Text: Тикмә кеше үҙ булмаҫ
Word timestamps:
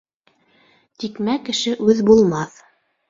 Тикмә 1.03 1.37
кеше 1.51 1.75
үҙ 1.89 2.01
булмаҫ 2.09 2.57